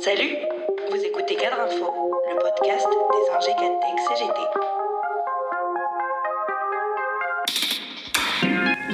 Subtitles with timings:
[0.00, 0.36] Salut,
[0.90, 3.50] vous écoutez Cadre Info, le podcast des ingé
[4.08, 4.40] CGT.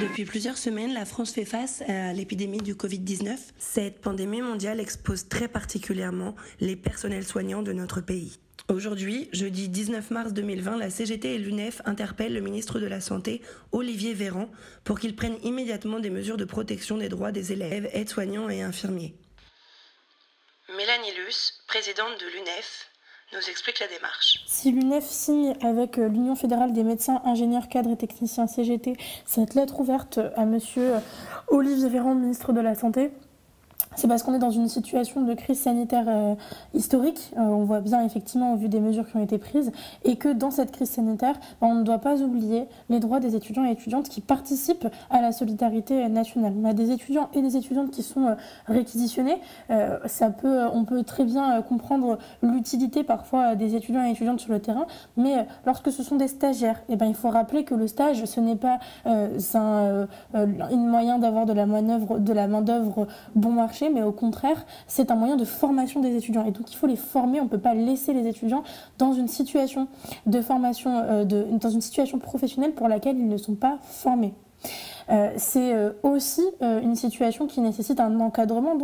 [0.00, 3.36] Depuis plusieurs semaines, la France fait face à l'épidémie du Covid-19.
[3.58, 8.38] Cette pandémie mondiale expose très particulièrement les personnels soignants de notre pays.
[8.70, 13.42] Aujourd'hui, jeudi 19 mars 2020, la CGT et l'UNEF interpellent le ministre de la Santé,
[13.72, 14.48] Olivier Véran,
[14.84, 19.14] pour qu'il prenne immédiatement des mesures de protection des droits des élèves, aides-soignants et infirmiers.
[20.84, 22.90] Mélanie Luce, présidente de l'UNEF,
[23.32, 24.44] nous explique la démarche.
[24.46, 29.54] Si l'UNEF signe avec euh, l'Union fédérale des médecins, ingénieurs, cadres et techniciens CGT cette
[29.54, 30.96] lettre ouverte à monsieur
[31.48, 33.12] Olivier Véran, ministre de la Santé,
[33.96, 36.34] c'est parce qu'on est dans une situation de crise sanitaire euh,
[36.74, 37.32] historique.
[37.36, 39.72] Euh, on voit bien effectivement au vu des mesures qui ont été prises
[40.04, 43.36] et que dans cette crise sanitaire, ben, on ne doit pas oublier les droits des
[43.36, 46.52] étudiants et étudiantes qui participent à la solidarité nationale.
[46.60, 48.34] On a des étudiants et des étudiantes qui sont euh,
[48.66, 49.40] réquisitionnés.
[50.06, 54.60] ça peut, on peut très bien comprendre l'utilité parfois des étudiants et étudiantes sur le
[54.60, 58.24] terrain, mais lorsque ce sont des stagiaires, eh ben, il faut rappeler que le stage,
[58.24, 60.06] ce n'est pas un,
[60.76, 61.66] moyen d'avoir de la
[62.46, 66.44] main d'œuvre bon marché mais au contraire, c'est un moyen de formation des étudiants.
[66.44, 67.40] Et donc, il faut les former.
[67.40, 68.64] On ne peut pas laisser les étudiants
[68.98, 69.88] dans une situation
[70.26, 74.34] de formation, euh, dans une situation professionnelle pour laquelle ils ne sont pas formés.
[75.10, 78.78] Euh, c'est euh, aussi une situation qui nécessite un encadrement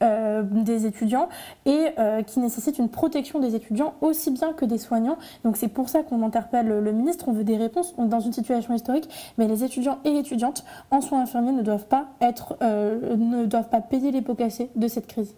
[0.00, 1.28] des étudiants
[1.66, 1.94] et
[2.26, 5.18] qui nécessite une protection des étudiants aussi bien que des soignants.
[5.44, 7.28] Donc c'est pour ça qu'on interpelle le ministre.
[7.28, 11.22] On veut des réponses dans une situation historique, mais les étudiants et étudiantes en soins
[11.22, 15.34] infirmiers ne doivent pas être, ne doivent pas payer les pots cassés de cette crise.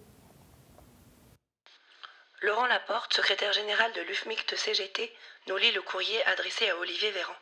[2.43, 5.13] Laurent Laporte, secrétaire général de l'UFMICT CGT,
[5.47, 7.35] nous lit le courrier adressé à Olivier Véran.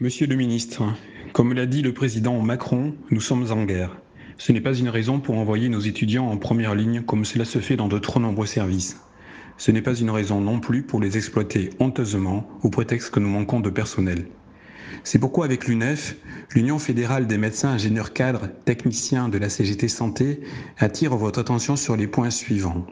[0.00, 0.84] Monsieur le ministre,
[1.32, 4.00] comme l'a dit le président Macron, nous sommes en guerre.
[4.36, 7.58] Ce n'est pas une raison pour envoyer nos étudiants en première ligne comme cela se
[7.58, 9.00] fait dans de trop nombreux services.
[9.56, 13.28] Ce n'est pas une raison non plus pour les exploiter honteusement au prétexte que nous
[13.28, 14.28] manquons de personnel.
[15.02, 16.14] C'est pourquoi avec l'UNEF,
[16.54, 20.42] l'Union fédérale des médecins ingénieurs cadres techniciens de la CGT Santé
[20.78, 22.86] attire votre attention sur les points suivants.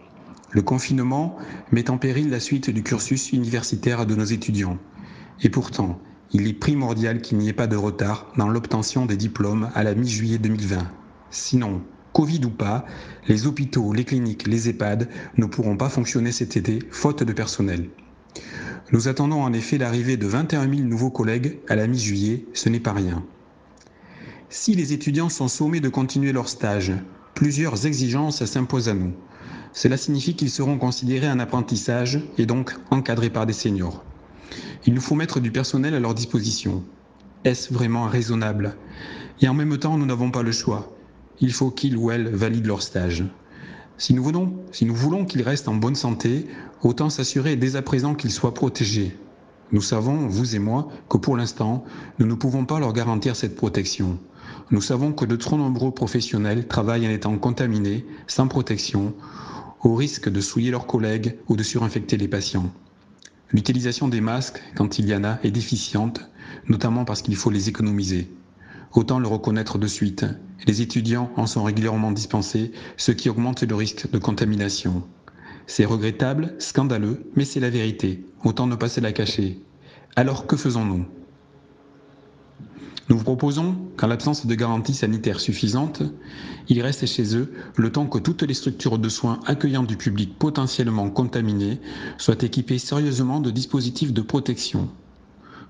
[0.50, 1.36] Le confinement
[1.70, 4.78] met en péril la suite du cursus universitaire de nos étudiants.
[5.44, 6.00] Et pourtant,
[6.32, 9.94] il est primordial qu'il n'y ait pas de retard dans l'obtention des diplômes à la
[9.94, 10.78] mi-juillet 2020.
[11.31, 11.82] Sinon,
[12.12, 12.87] Covid ou pas,
[13.28, 17.91] les hôpitaux, les cliniques, les EHPAD ne pourront pas fonctionner cet été, faute de personnel.
[18.92, 22.81] Nous attendons en effet l'arrivée de 21 000 nouveaux collègues à la mi-juillet, ce n'est
[22.81, 23.25] pas rien.
[24.48, 26.92] Si les étudiants sont sommés de continuer leur stage,
[27.34, 29.12] plusieurs exigences s'imposent à nous.
[29.72, 34.04] Cela signifie qu'ils seront considérés en apprentissage et donc encadrés par des seniors.
[34.88, 36.84] Il nous faut mettre du personnel à leur disposition.
[37.42, 38.76] Est-ce vraiment raisonnable?
[39.41, 40.97] Et en même temps, nous n'avons pas le choix.
[41.41, 43.24] Il faut qu'ils ou elles valident leur stage.
[43.98, 46.47] Si nous voulons, si nous voulons qu'ils restent en bonne santé,
[46.82, 49.16] autant s'assurer dès à présent qu'ils soient protégés.
[49.72, 51.82] Nous savons, vous et moi, que pour l'instant,
[52.20, 54.20] nous ne pouvons pas leur garantir cette protection.
[54.70, 59.14] Nous savons que de trop nombreux professionnels travaillent en étant contaminés, sans protection,
[59.82, 62.70] au risque de souiller leurs collègues ou de surinfecter les patients.
[63.52, 66.28] L'utilisation des masques, quand il y en a, est déficiente,
[66.68, 68.28] notamment parce qu'il faut les économiser.
[68.92, 70.24] Autant le reconnaître de suite.
[70.66, 75.04] Les étudiants en sont régulièrement dispensés, ce qui augmente le risque de contamination.
[75.66, 78.24] C'est regrettable, scandaleux, mais c'est la vérité.
[78.44, 79.60] Autant ne pas se la cacher.
[80.16, 81.06] Alors que faisons-nous?
[83.08, 86.02] Nous vous proposons qu'en l'absence de garanties sanitaires suffisantes,
[86.68, 90.36] ils restent chez eux le temps que toutes les structures de soins accueillant du public
[90.36, 91.78] potentiellement contaminé
[92.18, 94.88] soient équipées sérieusement de dispositifs de protection.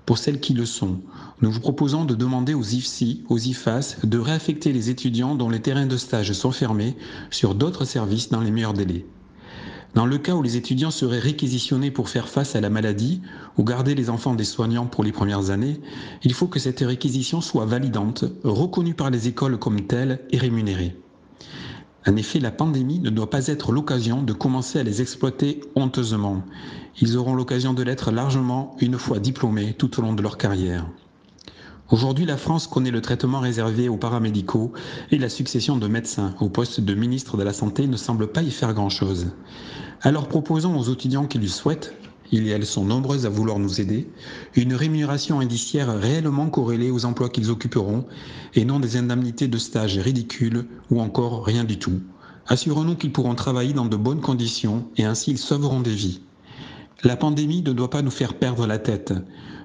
[0.07, 0.99] Pour celles qui le sont,
[1.41, 5.59] nous vous proposons de demander aux IFSI, aux IFAS, de réaffecter les étudiants dont les
[5.61, 6.95] terrains de stage sont fermés
[7.29, 9.05] sur d'autres services dans les meilleurs délais.
[9.97, 13.19] Dans le cas où les étudiants seraient réquisitionnés pour faire face à la maladie
[13.57, 15.81] ou garder les enfants des soignants pour les premières années,
[16.21, 20.95] il faut que cette réquisition soit validante, reconnue par les écoles comme telle et rémunérée.
[22.05, 26.43] En effet, la pandémie ne doit pas être l'occasion de commencer à les exploiter honteusement.
[27.01, 30.85] Ils auront l'occasion de l'être largement une fois diplômés tout au long de leur carrière.
[31.89, 34.73] Aujourd'hui, la France connaît le traitement réservé aux paramédicaux
[35.09, 38.41] et la succession de médecins au poste de ministre de la Santé ne semble pas
[38.41, 39.27] y faire grand-chose.
[40.01, 41.93] Alors proposons aux étudiants qui le souhaitent,
[42.33, 44.09] il et elles sont nombreuses à vouloir nous aider,
[44.55, 48.05] une rémunération indiciaire réellement corrélée aux emplois qu'ils occuperont
[48.53, 52.01] et non des indemnités de stage ridicules ou encore rien du tout.
[52.47, 56.19] Assurons-nous qu'ils pourront travailler dans de bonnes conditions et ainsi ils sauveront des vies.
[57.03, 59.13] La pandémie ne doit pas nous faire perdre la tête.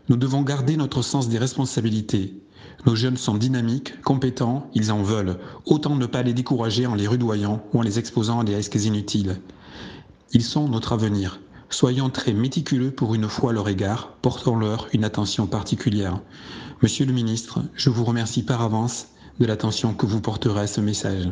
[0.09, 2.43] Nous devons garder notre sens des responsabilités.
[2.87, 5.39] Nos jeunes sont dynamiques, compétents, ils en veulent.
[5.67, 8.75] Autant ne pas les décourager en les rudoyant ou en les exposant à des risques
[8.75, 9.41] inutiles.
[10.33, 11.41] Ils sont notre avenir.
[11.71, 16.21] Soyons très méticuleux pour une fois à leur égard, portons-leur une attention particulière.
[16.83, 19.07] Monsieur le ministre, je vous remercie par avance
[19.39, 21.29] de l'attention que vous porterez à ce message.